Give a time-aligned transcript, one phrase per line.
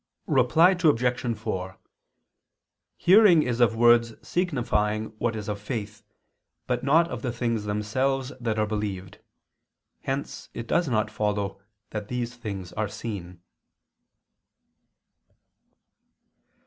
[0.25, 1.37] Reply Obj.
[1.37, 1.77] 4:
[2.97, 6.01] Hearing is of words signifying what is of faith,
[6.65, 9.19] but not of the things themselves that are believed;
[10.01, 11.61] hence it does not follow
[11.91, 13.43] that these things are seen.